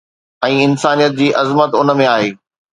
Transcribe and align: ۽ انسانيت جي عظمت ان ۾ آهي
۽ 0.47 0.55
انسانيت 0.67 1.15
جي 1.21 1.29
عظمت 1.43 1.81
ان 1.85 1.97
۾ 2.03 2.11
آهي 2.17 2.37